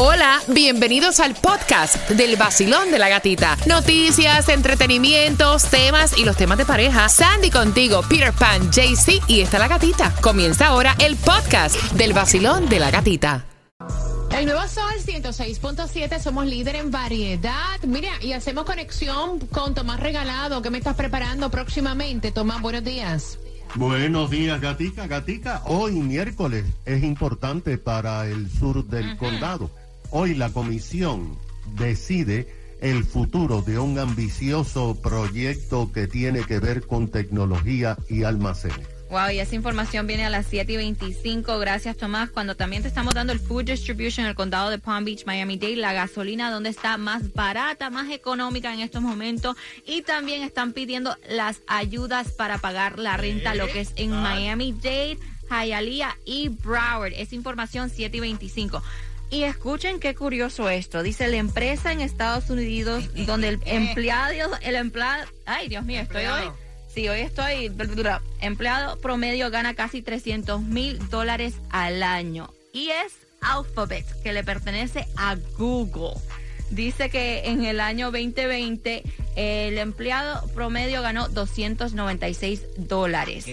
[0.00, 3.56] Hola, bienvenidos al podcast del vacilón de la gatita.
[3.66, 7.08] Noticias, entretenimientos, temas y los temas de pareja.
[7.08, 10.14] Sandy contigo, Peter Pan, JC y está la gatita.
[10.20, 13.44] Comienza ahora el podcast del vacilón de la gatita.
[14.30, 17.80] El nuevo Sol 106.7, somos líder en variedad.
[17.84, 20.62] Mira, y hacemos conexión con Tomás Regalado.
[20.62, 22.30] ¿Qué me estás preparando próximamente?
[22.30, 23.40] Tomás, buenos días.
[23.74, 25.08] Buenos días, Gatica.
[25.08, 29.68] Gatica, hoy miércoles es importante para el sur del condado.
[30.10, 31.38] Hoy la comisión
[31.76, 32.48] decide
[32.80, 38.86] el futuro de un ambicioso proyecto que tiene que ver con tecnología y almacenes.
[39.10, 41.58] Wow, y esa información viene a las 7 y 25.
[41.58, 42.30] Gracias, Tomás.
[42.30, 45.76] Cuando también te estamos dando el food distribution en el condado de Palm Beach, Miami-Dade,
[45.76, 49.56] la gasolina donde está más barata, más económica en estos momentos.
[49.86, 55.18] Y también están pidiendo las ayudas para pagar la renta, lo que es en Miami-Dade,
[55.50, 57.14] Hialeah y Broward.
[57.14, 58.82] Esa información 7 y 25.
[59.30, 61.02] Y escuchen qué curioso esto.
[61.02, 66.24] Dice la empresa en Estados Unidos donde el empleado, el empleado, ay Dios mío, estoy
[66.26, 66.50] hoy.
[66.92, 67.70] Sí, hoy estoy,
[68.40, 72.50] empleado promedio gana casi 300 mil dólares al año.
[72.72, 73.12] Y es
[73.42, 76.20] Alphabet, que le pertenece a Google.
[76.70, 79.02] Dice que en el año 2020
[79.36, 83.44] el empleado promedio ganó 296 dólares.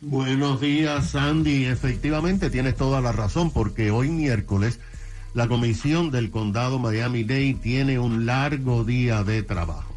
[0.00, 1.64] Buenos días, Sandy.
[1.64, 4.78] Efectivamente, tienes toda la razón, porque hoy miércoles
[5.32, 9.92] la comisión del condado Miami-Dade tiene un largo día de trabajo.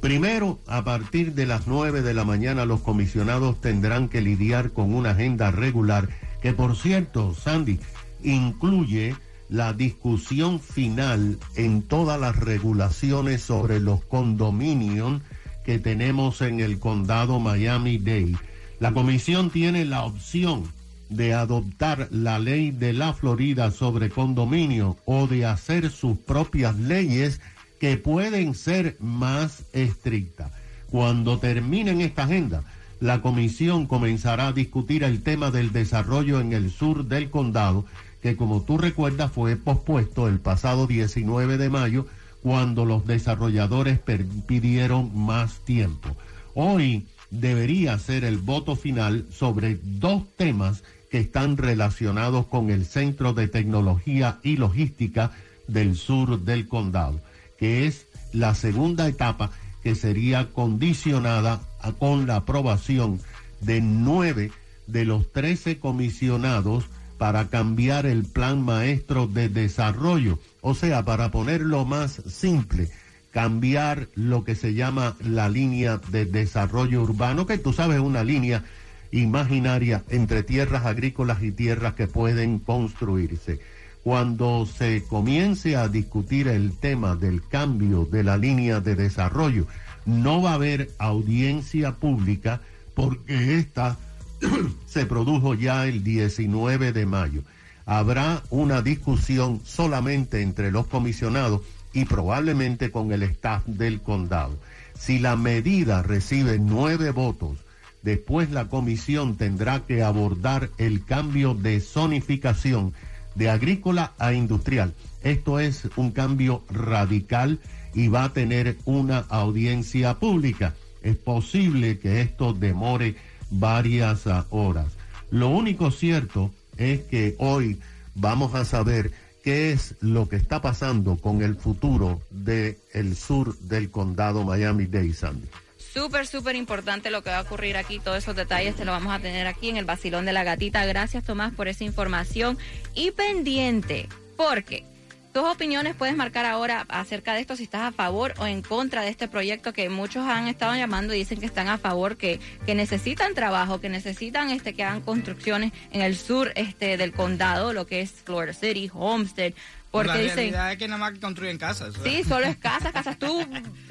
[0.00, 4.94] Primero, a partir de las 9 de la mañana, los comisionados tendrán que lidiar con
[4.94, 6.08] una agenda regular
[6.40, 7.78] que, por cierto, Sandy,
[8.22, 9.14] incluye
[9.50, 15.20] la discusión final en todas las regulaciones sobre los condominios
[15.64, 18.38] que tenemos en el condado Miami-Dade.
[18.78, 20.64] La comisión tiene la opción
[21.08, 27.40] de adoptar la ley de la Florida sobre condominio o de hacer sus propias leyes
[27.80, 30.52] que pueden ser más estrictas.
[30.90, 32.62] Cuando terminen esta agenda,
[33.00, 37.86] la comisión comenzará a discutir el tema del desarrollo en el sur del condado,
[38.22, 42.06] que como tú recuerdas fue pospuesto el pasado 19 de mayo
[42.42, 44.00] cuando los desarrolladores
[44.46, 46.16] pidieron más tiempo.
[46.54, 53.32] Hoy debería ser el voto final sobre dos temas que están relacionados con el Centro
[53.32, 55.32] de Tecnología y Logística
[55.66, 57.20] del sur del condado,
[57.58, 59.50] que es la segunda etapa
[59.82, 61.60] que sería condicionada
[61.98, 63.20] con la aprobación
[63.60, 64.52] de nueve
[64.86, 66.84] de los trece comisionados
[67.20, 72.88] para cambiar el plan maestro de desarrollo, o sea, para ponerlo más simple,
[73.30, 78.64] cambiar lo que se llama la línea de desarrollo urbano, que tú sabes, una línea
[79.10, 83.60] imaginaria entre tierras agrícolas y tierras que pueden construirse.
[84.02, 89.66] Cuando se comience a discutir el tema del cambio de la línea de desarrollo,
[90.06, 92.62] no va a haber audiencia pública
[92.94, 93.98] porque esta
[94.86, 97.42] se produjo ya el 19 de mayo.
[97.86, 104.56] Habrá una discusión solamente entre los comisionados y probablemente con el staff del condado.
[104.98, 107.58] Si la medida recibe nueve votos,
[108.02, 112.92] después la comisión tendrá que abordar el cambio de zonificación
[113.34, 114.94] de agrícola a industrial.
[115.22, 117.58] Esto es un cambio radical
[117.94, 120.74] y va a tener una audiencia pública.
[121.02, 123.16] Es posible que esto demore
[123.50, 124.86] varias horas.
[125.30, 127.78] Lo único cierto es que hoy
[128.14, 129.12] vamos a saber
[129.42, 135.12] qué es lo que está pasando con el futuro del el sur del condado Miami-Dade,
[135.12, 135.48] Sandy.
[135.92, 137.98] Súper, súper importante lo que va a ocurrir aquí.
[137.98, 140.84] Todos esos detalles te lo vamos a tener aquí en el Basilón de la Gatita.
[140.86, 142.58] Gracias, Tomás, por esa información.
[142.94, 144.84] Y pendiente, porque
[145.32, 149.02] tus opiniones puedes marcar ahora acerca de esto, si estás a favor o en contra
[149.02, 152.40] de este proyecto que muchos han estado llamando y dicen que están a favor, que,
[152.66, 157.72] que necesitan trabajo, que necesitan este que hagan construcciones en el sur este del condado,
[157.72, 159.52] lo que es Florida City, Homestead,
[159.90, 161.94] porque la dicen, realidad es que nada más construyen casas.
[162.04, 163.18] Sí, solo es casas, casas.
[163.18, 163.44] Tú,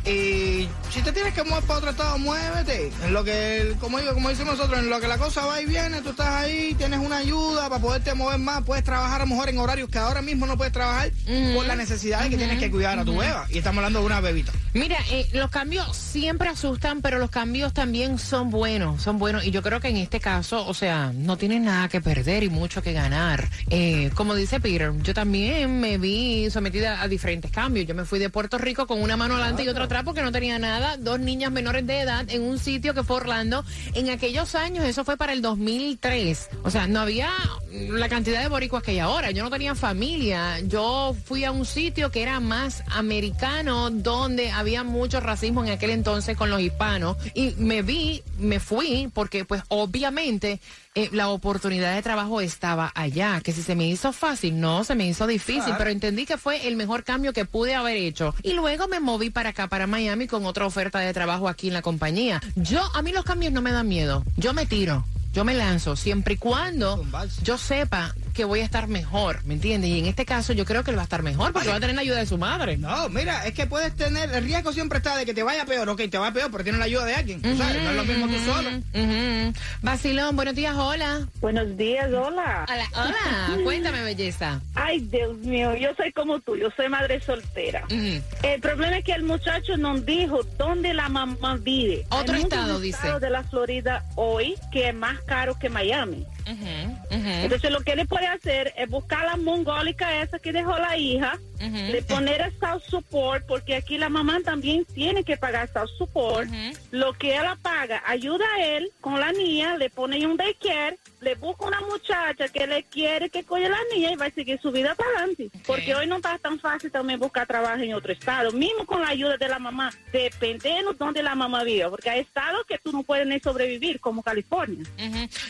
[0.06, 2.92] Y si te tienes que mover para otro estado, muévete.
[3.06, 5.66] En lo que, como digo, como decimos nosotros, en lo que la cosa va y
[5.66, 9.30] viene, tú estás ahí, tienes una ayuda para poderte mover más, puedes trabajar a lo
[9.30, 11.12] mejor en horarios que ahora mismo no puedes trabajar
[11.54, 13.48] por la necesidad de que tienes que cuidar a tu beba.
[13.50, 14.52] Y estamos hablando de una bebita.
[14.74, 19.46] Mira, eh, los cambios siempre asustan, pero los cambios también son buenos, son buenos.
[19.46, 22.50] Y yo creo que en este caso, o sea, no tienes nada que perder y
[22.50, 23.50] mucho que ganar.
[23.70, 27.86] Eh, como dice Peter, yo también me vi sometida a diferentes cambios.
[27.86, 30.32] Yo me fui de Puerto Rico con una mano adelante y otra atrás porque no
[30.32, 30.96] tenía nada.
[30.98, 33.66] Dos niñas menores de edad en un sitio que fue Orlando.
[33.94, 36.21] En aquellos años, eso fue para el 2003.
[36.64, 37.30] O sea, no había
[37.72, 39.32] la cantidad de boricuas que hay ahora.
[39.32, 40.60] Yo no tenía familia.
[40.62, 45.90] Yo fui a un sitio que era más americano, donde había mucho racismo en aquel
[45.92, 47.18] entonces con los hispanos.
[47.34, 50.60] Y me vi, me fui, porque pues obviamente
[50.96, 53.42] eh, la oportunidad de trabajo estaba allá.
[53.42, 55.78] Que si se me hizo fácil, no, se me hizo difícil, Claro.
[55.78, 58.36] pero entendí que fue el mejor cambio que pude haber hecho.
[58.44, 61.74] Y luego me moví para acá, para Miami, con otra oferta de trabajo aquí en
[61.74, 62.42] la compañía.
[62.56, 64.24] Yo, a mí los cambios no me dan miedo.
[64.38, 65.06] Yo me tiro.
[65.32, 67.06] Yo me lanzo siempre y cuando
[67.44, 69.90] yo sepa que voy a estar mejor, ¿me entiendes?
[69.90, 71.80] Y en este caso yo creo que él va a estar mejor porque va a
[71.80, 72.78] tener la ayuda de su madre.
[72.78, 75.88] No, mira, es que puedes tener, el riesgo siempre está de que te vaya peor.
[75.90, 77.42] Ok, te va peor, pero tienes la ayuda de alguien.
[77.42, 78.70] tú sabes, no es lo mismo tú solo.
[78.94, 79.54] Ujú.
[79.82, 81.28] Vacilón, buenos días, hola.
[81.40, 82.66] Buenos días, hola.
[82.70, 83.64] Hola, hola.
[83.64, 84.62] Cuéntame, belleza.
[84.76, 87.84] Ay, Dios mío, yo soy como tú, yo soy madre soltera.
[87.90, 92.06] El problema es que el muchacho nos dijo dónde la mamá vive.
[92.10, 93.20] Otro Hay muchos estado, dice.
[93.20, 96.26] de la Florida hoy que es más caro que Miami.
[96.46, 101.40] Entonces lo que él puede hacer es buscar la mongólica esa que dejó la hija,
[101.60, 106.50] le poner el South Support, porque aquí la mamá también tiene que pagar South Support.
[106.92, 111.36] Lo que ella paga, ayuda a él con la niña, le pone un daycare, le
[111.36, 114.72] busca una muchacha que le quiere que a la niña y va a seguir su
[114.72, 115.52] vida para adelante.
[115.66, 119.10] Porque hoy no está tan fácil también buscar trabajo en otro estado, mismo con la
[119.10, 123.04] ayuda de la mamá, dependiendo donde la mamá viva, porque hay estados que tú no
[123.04, 124.84] puedes ni sobrevivir, como California.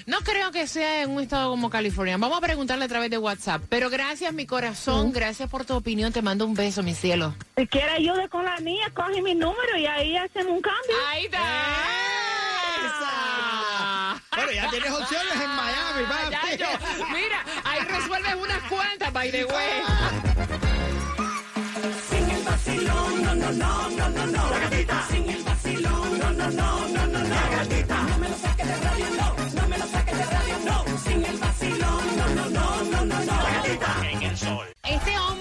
[0.05, 2.17] No creo que sea en un estado como California.
[2.17, 3.63] Vamos a preguntarle a través de WhatsApp.
[3.69, 5.11] Pero gracias, mi corazón.
[5.11, 6.11] Gracias por tu opinión.
[6.11, 7.33] Te mando un beso, mi cielo.
[7.55, 10.95] Si quiere ayuda con la niña, coge mi número y ahí hacemos un cambio.
[11.09, 11.39] Ahí está.
[12.77, 13.60] ¡Esa!
[14.35, 16.31] Bueno, ya tienes opciones en Miami, Ah, papi.
[16.31, 19.83] ya yo- Mira, ahí resuelves unas cuantas, by the way.
[34.83, 35.40] Este hombre,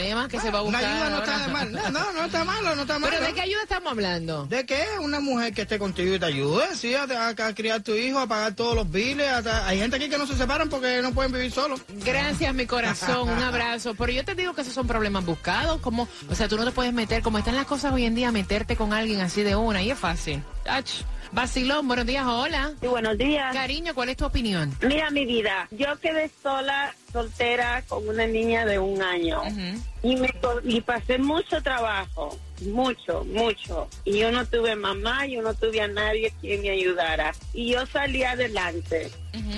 [0.08, 0.82] Problemas que se va a buscar.
[0.82, 1.46] Una ayuda no está ahora.
[1.46, 1.72] de mal.
[1.92, 3.12] No, no, no está malo, no está malo.
[3.14, 4.46] ¿Pero de qué ayuda estamos hablando?
[4.46, 4.84] ¿De qué?
[5.00, 8.18] Una mujer que esté contigo y te ayude, sí, a, a- a criar tu hijo,
[8.18, 9.28] a pagar todos los biles.
[9.28, 11.80] hasta- hay gente aquí que no se separan porque no pueden vivir solos.
[11.88, 13.94] Gracias, mi corazón, un abrazo.
[13.94, 15.80] Pero yo te digo que esos son problemas buscados.
[15.80, 18.32] Como, o sea, tú no te puedes meter, como están las cosas hoy en día,
[18.32, 20.42] meterte con alguien así de una, y es fácil.
[20.66, 20.88] Ach.
[21.30, 22.72] Vacilón, buenos días, hola.
[22.80, 23.52] Sí, buenos días.
[23.54, 24.74] Cariño, ¿cuál es tu opinión?
[24.80, 29.82] Mira mi vida, yo quedé sola, soltera, con una niña de un año Ujú.
[30.02, 30.34] y me
[30.64, 33.88] y pasé mucho trabajo, mucho, mucho.
[34.04, 37.32] Y yo no tuve mamá, yo no tuve a nadie quien me ayudara.
[37.52, 39.10] Y yo salí adelante,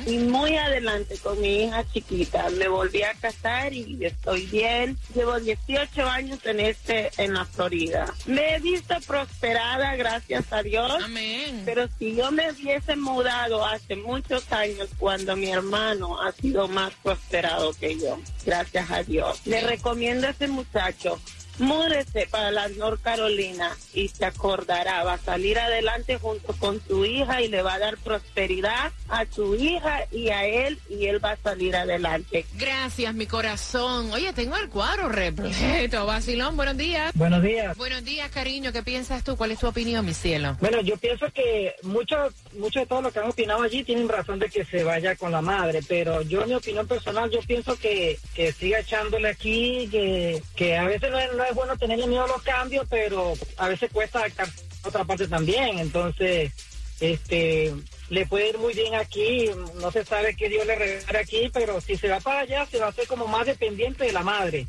[0.06, 2.50] y muy adelante con mi hija chiquita.
[2.50, 4.98] Me volví a casar y estoy bien.
[5.14, 8.12] Llevo 18 años en este, en la Florida.
[8.26, 11.02] Me he visto prosperada, gracias a Dios.
[11.02, 11.62] Amén.
[11.64, 16.92] Pero si yo me hubiese mudado hace muchos años cuando mi hermano ha sido más
[17.02, 17.39] prosperado
[17.78, 21.18] que yo, gracias a Dios, le recomiendo a ese muchacho,
[21.60, 27.04] múdese para la North Carolina y se acordará, va a salir adelante junto con su
[27.04, 31.24] hija y le va a dar prosperidad a su hija y a él y él
[31.24, 32.46] va a salir adelante.
[32.54, 34.10] Gracias, mi corazón.
[34.12, 36.06] Oye, tengo el cuadro repleto.
[36.06, 37.12] Vacilón, buenos días.
[37.14, 37.76] Buenos días.
[37.76, 38.72] Buenos días, cariño.
[38.72, 39.36] ¿Qué piensas tú?
[39.36, 40.56] ¿Cuál es tu opinión, mi cielo?
[40.60, 44.38] Bueno, yo pienso que muchos mucho de todo lo que han opinado allí tienen razón
[44.38, 47.76] de que se vaya con la madre, pero yo, en mi opinión personal, yo pienso
[47.76, 52.06] que, que siga echándole aquí, que, que a veces no es, no es bueno tenerle
[52.06, 54.48] miedo a los cambios, pero a veces cuesta adaptar
[54.84, 56.52] a otra parte también, entonces,
[57.00, 57.74] este
[58.10, 59.48] le puede ir muy bien aquí,
[59.80, 62.78] no se sabe qué Dios le regala aquí, pero si se va para allá se
[62.78, 64.66] va a hacer como más dependiente de la madre.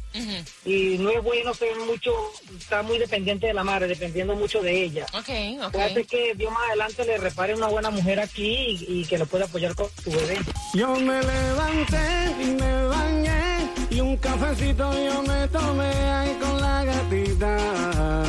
[0.63, 2.13] Y no es bueno ser mucho,
[2.57, 5.07] estar muy dependiente de la madre, dependiendo mucho de ella.
[5.13, 5.29] Ok,
[5.63, 5.71] ok.
[5.71, 9.17] Puede ser que Dios más adelante le repare una buena mujer aquí y, y que
[9.17, 10.37] lo pueda apoyar con su bebé.
[10.75, 13.50] Yo me levanté y me bañé
[13.91, 18.23] y un cafecito yo me tomé ahí con la gatita.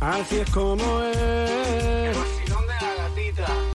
[0.00, 2.41] Así es como es.